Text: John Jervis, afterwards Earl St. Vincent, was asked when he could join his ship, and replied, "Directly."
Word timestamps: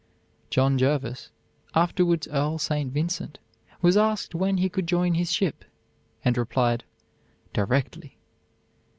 John 0.49 0.79
Jervis, 0.79 1.29
afterwards 1.75 2.27
Earl 2.27 2.57
St. 2.57 2.91
Vincent, 2.91 3.37
was 3.83 3.95
asked 3.95 4.33
when 4.33 4.57
he 4.57 4.67
could 4.67 4.87
join 4.87 5.13
his 5.13 5.31
ship, 5.31 5.63
and 6.25 6.35
replied, 6.39 6.85
"Directly." 7.53 8.17